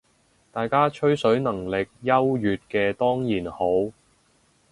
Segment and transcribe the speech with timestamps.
[0.51, 3.67] 大家吹水能力優越嘅當然好